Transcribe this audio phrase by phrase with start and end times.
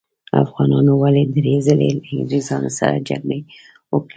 [0.43, 3.39] افغانانو ولې درې ځلې له انګریزانو سره جګړې
[3.91, 4.09] وکړې؟